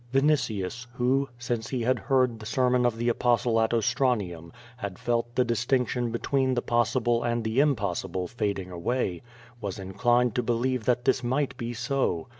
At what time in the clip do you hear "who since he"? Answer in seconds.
0.95-1.83